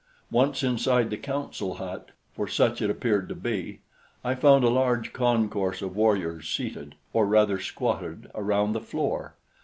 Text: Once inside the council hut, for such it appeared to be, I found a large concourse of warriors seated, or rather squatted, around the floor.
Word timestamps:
Once 0.31 0.63
inside 0.63 1.11
the 1.11 1.15
council 1.15 1.75
hut, 1.75 2.09
for 2.33 2.47
such 2.47 2.81
it 2.81 2.89
appeared 2.89 3.29
to 3.29 3.35
be, 3.35 3.81
I 4.23 4.33
found 4.33 4.63
a 4.63 4.67
large 4.69 5.13
concourse 5.13 5.79
of 5.83 5.95
warriors 5.95 6.49
seated, 6.49 6.95
or 7.13 7.27
rather 7.27 7.59
squatted, 7.59 8.27
around 8.33 8.73
the 8.73 8.81
floor. 8.81 9.35